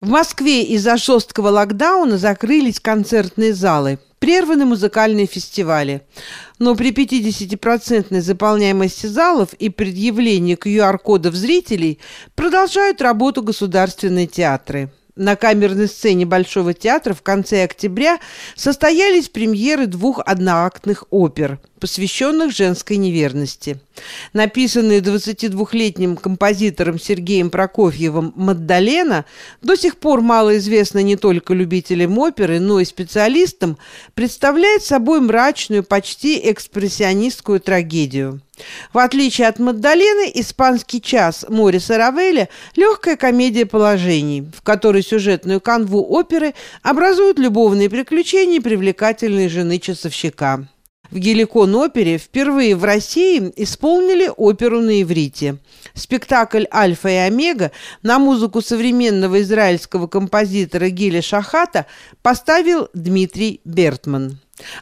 [0.00, 3.98] В Москве из-за жесткого локдауна закрылись концертные залы.
[4.18, 6.00] Прерваны музыкальные фестивали.
[6.58, 11.98] Но при 50% заполняемости залов и предъявлении QR-кодов зрителей
[12.34, 14.90] продолжают работу государственные театры.
[15.16, 18.20] На камерной сцене Большого театра в конце октября
[18.56, 23.80] состоялись премьеры двух одноактных опер, посвященных женской неверности.
[24.32, 29.24] Написанные 22-летним композитором Сергеем Прокофьевым «Маддалена»
[29.62, 33.78] до сих пор малоизвестна не только любителям оперы, но и специалистам,
[34.14, 38.40] представляет собой мрачную, почти экспрессионистскую трагедию.
[38.92, 46.04] В отличие от «Маддалены», «Испанский час» Мориса Равеля– легкая комедия положений, в которой сюжетную канву
[46.08, 50.68] оперы образуют любовные приключения привлекательной жены часовщика.
[51.10, 55.56] В Геликон-опере впервые в России исполнили оперу на иврите.
[55.92, 61.86] Спектакль «Альфа и Омега» на музыку современного израильского композитора Гиля Шахата
[62.22, 64.38] поставил Дмитрий Бертман.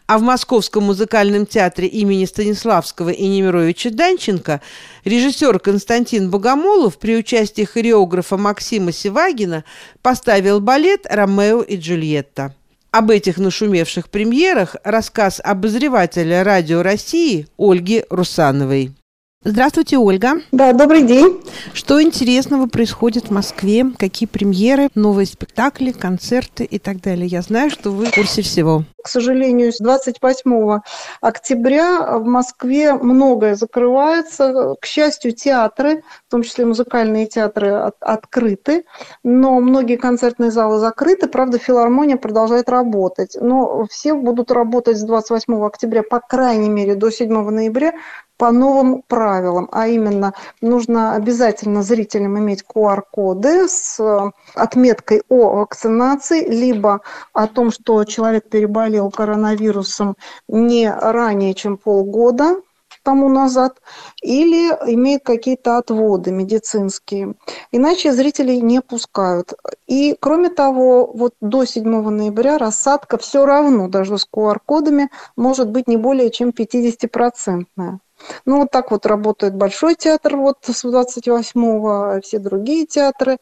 [0.07, 4.61] А в Московском музыкальном театре имени Станиславского и Немировича Данченко
[5.05, 9.65] режиссер Константин Богомолов при участии хореографа Максима Севагина
[10.03, 12.55] поставил балет «Ромео и Джульетта».
[12.91, 18.98] Об этих нашумевших премьерах рассказ обозревателя «Радио России» Ольги Русановой.
[19.45, 20.43] Здравствуйте, Ольга.
[20.51, 21.41] Да, добрый день.
[21.73, 23.87] Что интересного происходит в Москве?
[23.97, 27.29] Какие премьеры, новые спектакли, концерты и так далее?
[27.29, 28.83] Я знаю, что вы в курсе всего.
[29.01, 30.81] К сожалению, с 28
[31.21, 34.75] октября в Москве многое закрывается.
[34.81, 38.85] К счастью, театры, в том числе музыкальные театры, от, открыты,
[39.23, 41.29] но многие концертные залы закрыты.
[41.29, 43.37] Правда, филармония продолжает работать.
[43.41, 47.95] Но все будут работать с 28 октября, по крайней мере, до 7 ноября
[48.39, 56.47] по новым правилам, а именно нужно обязательно зрителям иметь QR-коды с э, отметкой о вакцинации,
[56.49, 57.01] либо
[57.33, 62.63] о том, что человек переболел коронавирусом не ранее, чем полгода,
[63.09, 63.81] тому назад,
[64.21, 67.37] или имеет какие-то отводы медицинские.
[67.73, 69.55] Иначе зрителей не пускают.
[69.87, 75.89] И, кроме того, вот до 7 ноября рассадка все равно, даже с QR-кодами, может быть
[75.89, 78.01] не более чем 50-процентная.
[78.45, 83.39] Ну, вот так вот работает Большой театр вот с 28-го, все другие театры.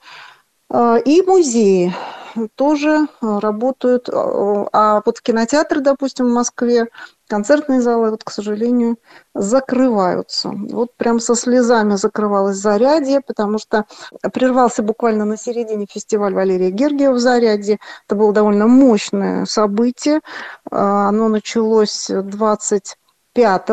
[0.68, 1.92] А, и музеи
[2.54, 4.08] тоже работают.
[4.12, 6.86] А вот кинотеатры, допустим, в Москве,
[7.28, 8.98] концертные залы, вот, к сожалению,
[9.34, 10.50] закрываются.
[10.50, 13.84] Вот прям со слезами закрывалось Зарядье, потому что
[14.32, 17.78] прервался буквально на середине фестиваль Валерия Гергиева в Зарядье.
[18.06, 20.20] Это было довольно мощное событие.
[20.70, 23.70] А, оно началось 25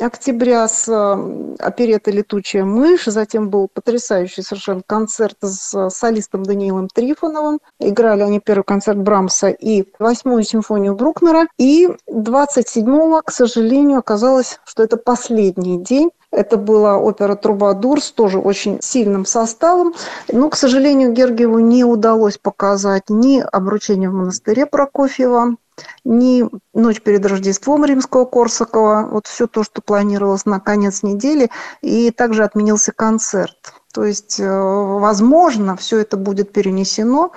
[0.00, 3.04] октября с э, оперетой «Летучая мышь».
[3.06, 7.60] Затем был потрясающий совершенно концерт с солистом Даниилом Трифоновым.
[7.80, 11.46] Играли они первый концерт Брамса и восьмую симфонию Брукнера.
[11.58, 18.38] И 27-го, к сожалению, оказалось, что это последний день это была опера «Трубадур» с тоже
[18.38, 19.94] очень сильным составом.
[20.30, 25.56] Но, к сожалению, Гергиеву не удалось показать ни обручение в монастыре Прокофьева,
[26.04, 26.44] ни
[26.74, 31.50] ночь перед Рождеством римского Корсакова, вот все то, что планировалось на конец недели,
[31.82, 33.74] и также отменился концерт.
[33.92, 37.32] То есть, э, возможно, все это будет перенесено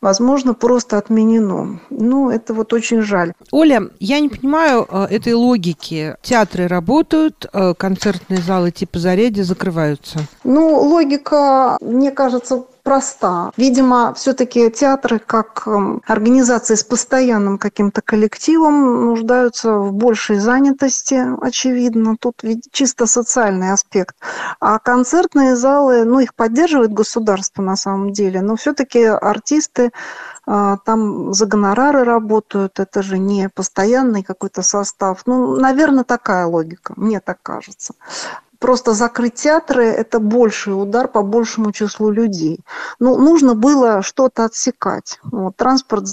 [0.00, 1.80] возможно, просто отменено.
[1.90, 3.32] Ну, это вот очень жаль.
[3.50, 6.16] Оля, я не понимаю э, этой логики.
[6.22, 10.20] Театры работают, э, концертные залы типа «Зарядье» закрываются.
[10.44, 13.52] Ну, логика, мне кажется, проста.
[13.56, 22.16] Видимо, все-таки театры, как эм, организации с постоянным каким-то коллективом, нуждаются в большей занятости, очевидно.
[22.18, 22.42] Тут
[22.72, 24.16] чисто социальный аспект.
[24.60, 29.90] А концертные залы, ну, их поддерживает государство на самом деле, но все-таки артисты
[30.46, 35.22] а, там за гонорары работают, это же не постоянный какой-то состав.
[35.26, 37.94] Ну, наверное, такая логика, мне так кажется
[38.60, 42.60] просто закрыть театры– это больший удар по большему числу людей.
[43.00, 45.18] Ну, нужно было что-то отсекать.
[45.24, 46.04] Вот, транспорт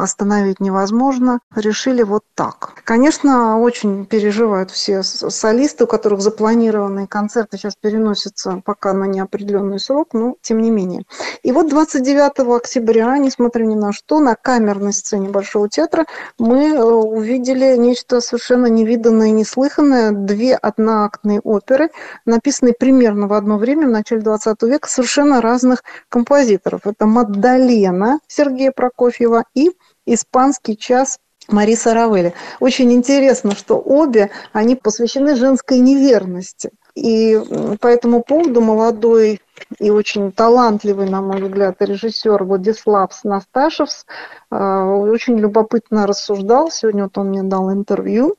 [0.00, 1.40] остановить невозможно.
[1.54, 2.74] Решили вот так.
[2.84, 10.08] Конечно, очень переживают все солисты, у которых запланированные концерты сейчас переносятся пока на неопределенный срок,
[10.12, 11.04] но тем не менее.
[11.42, 16.04] И вот 29 октября, несмотря ни на что, на камерной сцене Большого театра
[16.38, 20.10] мы э, увидели нечто совершенно невиданное и неслыханное.
[20.10, 21.90] Две одноактные оперы оперы,
[22.24, 26.86] написанные примерно в одно время, в начале 20 века, совершенно разных композиторов.
[26.86, 29.70] Это «Маддалена» Сергея Прокофьева и
[30.06, 31.18] «Испанский час»
[31.48, 32.34] Мариса Равели.
[32.58, 36.70] Очень интересно, что обе, они посвящены женской неверности.
[36.96, 37.38] И
[37.80, 39.40] по этому поводу молодой
[39.78, 44.06] и очень талантливый, на мой взгляд, режиссер Владислав Насташевс
[44.50, 46.70] э, очень любопытно рассуждал.
[46.70, 48.34] Сегодня вот он мне дал интервью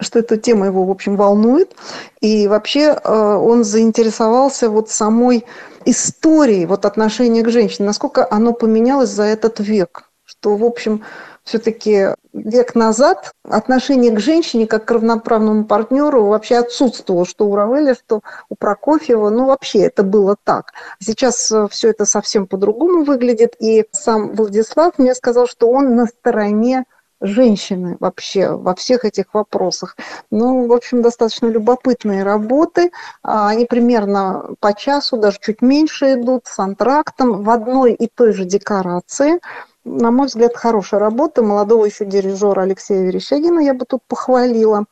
[0.00, 1.74] что эта тема его, в общем, волнует.
[2.20, 5.44] И вообще э, он заинтересовался вот самой
[5.84, 10.04] историей вот отношения к женщине, насколько оно поменялось за этот век.
[10.24, 11.04] Что, в общем,
[11.44, 17.94] все-таки век назад отношение к женщине как к равноправному партнеру вообще отсутствовало, что у Равеля,
[17.94, 20.72] что у Прокофьева, ну вообще это было так.
[20.98, 26.06] Сейчас э, все это совсем по-другому выглядит, и сам Владислав мне сказал, что он на
[26.06, 26.84] стороне
[27.20, 29.96] женщины вообще во всех этих вопросах.
[30.30, 32.90] Ну, в общем, достаточно любопытные работы.
[33.22, 38.32] А, они примерно по часу, даже чуть меньше идут, с антрактом, в одной и той
[38.32, 39.40] же декорации–
[39.86, 44.86] на мой взгляд, хорошая работа молодого еще дирижера Алексея Верещагина, я бы тут похвалила.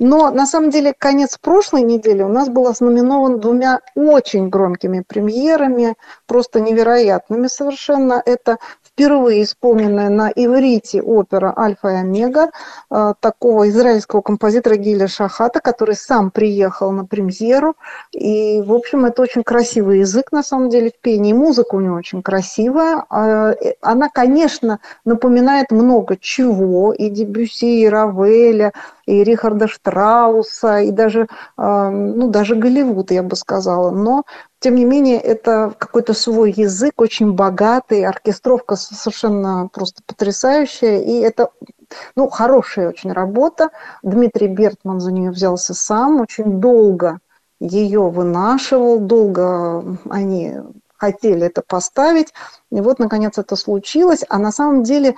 [0.00, 5.94] Но, на самом деле, конец прошлой недели у нас был ознаменован двумя очень громкими премьерами,
[6.26, 8.20] просто невероятными совершенно.
[8.26, 8.58] Это
[9.00, 12.50] впервые исполненная на иврите опера «Альфа и Омега»
[12.90, 17.76] э, такого израильского композитора Гиля Шахата, который сам приехал на премьеру.
[18.12, 21.32] И, в общем, это очень красивый язык, на самом деле, в пении.
[21.32, 23.06] Музыка у него очень красивая.
[23.08, 26.92] А, э, она, конечно, напоминает много чего.
[26.92, 28.74] И Дебюси, и Равеля,
[29.10, 31.26] и Рихарда Штрауса, и даже,
[31.56, 33.90] ну, даже Голливуд, я бы сказала.
[33.90, 34.24] Но
[34.60, 41.50] тем не менее, это какой-то свой язык, очень богатый, оркестровка совершенно просто потрясающая, и это
[42.14, 43.70] ну, хорошая очень работа.
[44.02, 47.18] Дмитрий Бертман за нее взялся сам, очень долго
[47.60, 50.54] ее вынашивал, долго они
[51.00, 52.32] хотели это поставить.
[52.70, 54.24] И вот, наконец, это случилось.
[54.28, 55.16] А на самом деле,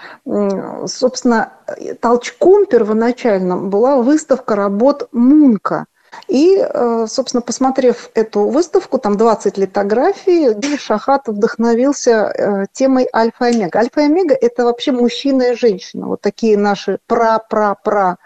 [0.87, 1.53] собственно,
[2.01, 5.87] толчком первоначальным была выставка работ Мунка–
[6.29, 13.55] и, э, собственно, посмотрев эту выставку, там 20 литографий, Шахат вдохновился э, темой альфа и
[13.55, 13.79] омега.
[13.79, 16.07] Альфа и омега– это вообще мужчина и женщина.
[16.07, 18.19] Вот такие наши пра-пра-пра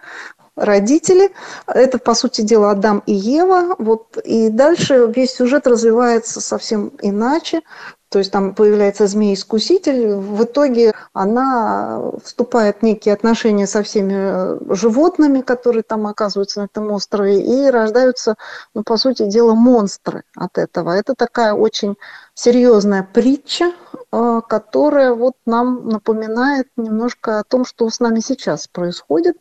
[0.56, 1.30] родители.
[1.66, 3.76] Это, по сути дела, Адам и Ева.
[3.78, 4.16] Вот.
[4.24, 7.62] И дальше весь сюжет развивается совсем иначе
[8.08, 14.58] то есть там появляется змей-искуситель, в итоге она вступает в некие отношения со всеми э,
[14.74, 18.36] животными, которые там оказываются на этом острове, и рождаются,
[18.74, 20.92] ну, по сути дела, монстры от этого.
[20.92, 21.96] Это такая очень
[22.36, 23.72] серьезная притча,
[24.12, 29.36] э, которая вот нам напоминает немножко о том, что с нами сейчас происходит.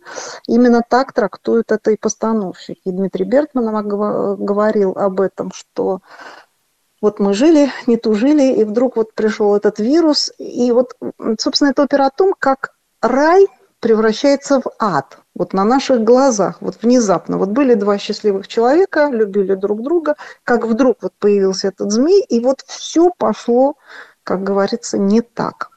[0.48, 2.78] Именно так трактует это и постановщик.
[2.86, 6.00] И Дмитрий Бертман говорил об этом, что
[7.02, 10.32] вот мы жили, не тужили, и вдруг вот пришел этот вирус.
[10.38, 10.94] И вот,
[11.38, 12.72] собственно, это опера о том, как
[13.02, 13.46] рай
[13.86, 15.20] превращается в ад.
[15.36, 17.38] Вот на наших глазах, вот внезапно.
[17.38, 22.40] Вот были два счастливых человека, любили друг друга, как вдруг вот появился этот змей, и
[22.40, 23.76] вот все пошло,
[24.24, 25.70] как говорится, не так.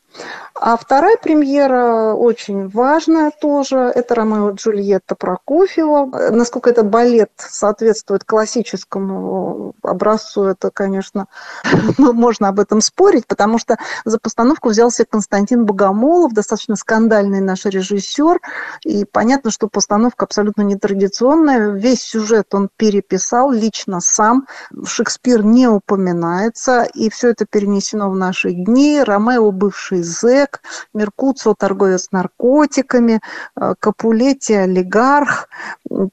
[0.61, 3.93] А вторая премьера очень важная тоже.
[3.95, 6.31] Это «Ромео и Джульетта» Прокофьева.
[6.31, 11.29] Насколько этот балет соответствует классическому образцу, это, конечно,
[11.99, 17.65] ну, можно об этом спорить, потому что за постановку взялся Константин Богомолов, достаточно скандальный наш
[17.65, 18.41] режиссер.
[18.85, 21.71] И понятно, что постановка абсолютно нетрадиционная.
[21.71, 24.47] Весь сюжет он переписал лично сам.
[24.85, 29.01] Шекспир не упоминается, и все это перенесено в наши дни.
[29.01, 30.61] Ромео, бывший зэк,
[30.95, 33.21] Меркуцио торговец наркотиками,
[33.57, 35.49] э, Капулетти олигарх,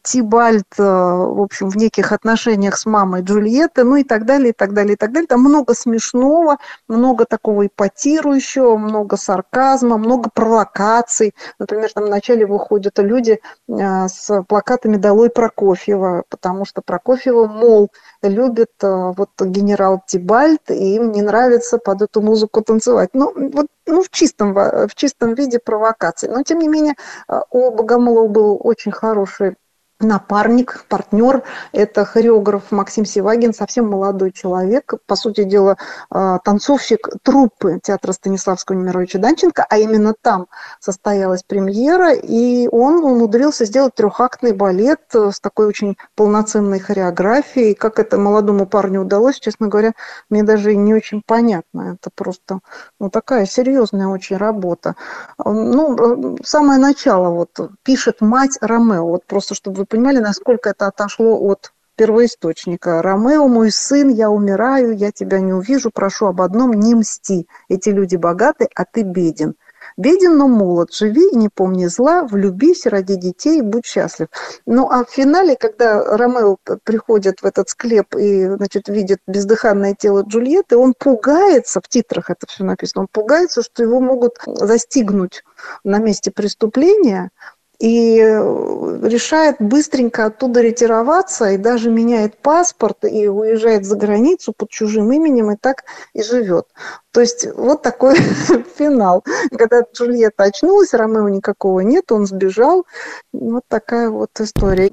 [0.04, 4.54] Тибальт, э, в общем, в неких отношениях с мамой Джульетты, ну и так далее, и
[4.54, 5.28] так далее, и так далее.
[5.28, 11.34] Там много смешного, много такого ипотирующего, много сарказма, много провокаций.
[11.60, 17.90] Например, там вначале выходят люди э, с плакатами «Долой Прокофьева», потому что Прокофьева, мол,
[18.22, 23.10] любит вот генерал Тибальт, и им не нравится под эту музыку танцевать.
[23.14, 26.28] Ну, вот ну, в чистом, в чистом виде провокации.
[26.28, 26.96] Но, тем не менее,
[27.28, 29.56] э, у Богомолова был очень хороший
[30.06, 31.44] напарник, партнер.
[31.72, 35.78] Это хореограф Максим Сивагин, совсем молодой человек, по сути дела,
[36.10, 40.48] а, танцовщик труппы театра Станиславского Немировича Данченко, а именно там
[40.80, 47.76] состоялась премьера, и он умудрился сделать трехактный балет с такой очень полноценной хореографией.
[47.76, 49.94] Как это молодому парню удалось, честно говоря,
[50.30, 51.98] мне даже не очень понятно.
[52.00, 52.60] Это просто
[53.00, 54.96] ну, такая серьезная очень работа.
[55.44, 57.50] Ну, самое начало, вот,
[57.84, 63.02] пишет мать Ромео, вот просто чтобы вы понимали, насколько это отошло от первоисточника.
[63.02, 67.48] «Ромео, мой сын, я умираю, я тебя не увижу, прошу об одном, не мсти.
[67.70, 69.56] Эти люди богаты, а ты беден».
[69.98, 74.28] Беден, но молод, живи, не помни зла, влюбись, ради детей, будь счастлив.
[74.66, 80.24] Ну, а в финале, когда Ромео приходит в этот склеп и, значит, видит бездыханное тело
[80.28, 85.44] Джульетты, он пугается, в титрах это все написано, он пугается, что его могут застигнуть
[85.84, 87.30] на месте преступления,
[87.80, 94.70] и э, решает быстренько оттуда ретироваться и даже меняет паспорт и уезжает за границу под
[94.70, 96.68] чужим именем и так и живет.
[97.16, 98.16] То есть вот такой
[98.78, 99.24] финал.
[99.58, 102.86] Когда Джульетта очнулась, Ромео никакого нет, он сбежал.
[103.32, 104.92] Вот такая вот история.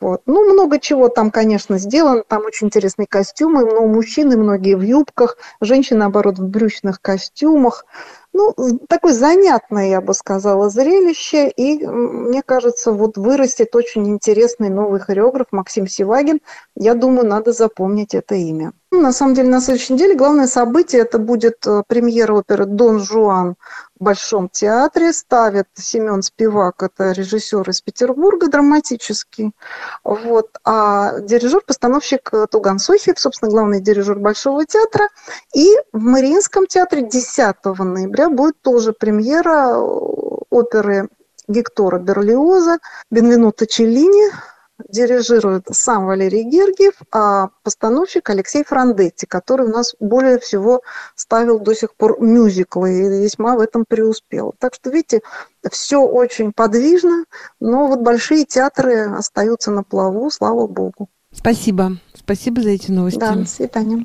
[0.00, 0.22] Вот.
[0.26, 2.22] Ну, много чего там, конечно, сделано.
[2.22, 3.64] Там очень интересные костюмы.
[3.64, 7.86] Но мужчины многие в юбках, женщины, наоборот, в брючных костюмах.
[8.36, 8.52] Ну,
[8.88, 11.48] такое занятное, я бы сказала, зрелище.
[11.50, 16.40] И, мне кажется, вот вырастет очень интересный новый хореограф Максим Сивагин.
[16.74, 18.72] Я думаю, надо запомнить это имя.
[19.02, 23.56] На самом деле, на следующей неделе главное событие это будет э, премьера оперы «Дон Жуан»
[23.98, 25.12] в Большом театре.
[25.12, 29.52] Ставит Семен Спивак, это режиссер из Петербурга, драматический.
[30.04, 30.50] Вот.
[30.64, 35.08] А дирижер-постановщик э, Туган Сохиев, собственно, главный дирижер Большого театра.
[35.54, 39.78] И в Мариинском театре 10 ноября будет тоже премьера э,
[40.50, 41.08] оперы
[41.48, 42.78] Гектора Берлиоза
[43.10, 44.32] «Бенвенуто Челлини»,
[44.88, 50.82] дирижирует сам Валерий Гергиев, а постановщик Алексей Франдетти, который у нас более всего
[51.14, 54.54] ставил до сих пор мюзиклы и весьма в этом преуспел.
[54.58, 55.22] Так что, видите,
[55.70, 57.24] все очень подвижно,
[57.60, 61.08] но вот большие театры остаются на плаву, слава богу.
[61.32, 61.98] Спасибо.
[62.14, 63.18] Спасибо за эти новости.
[63.18, 64.02] Да, до свидания.